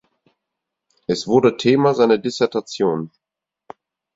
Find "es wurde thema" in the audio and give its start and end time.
1.05-1.93